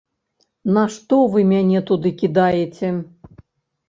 На 0.77 0.85
што 0.93 1.19
вы 1.35 1.43
мяне 1.51 1.81
туды 1.89 2.09
кідаеце? 2.21 2.89